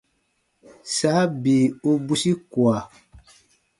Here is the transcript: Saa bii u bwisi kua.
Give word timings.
Saa 0.95 1.23
bii 1.41 1.65
u 1.89 1.91
bwisi 2.05 2.31
kua. 2.51 2.77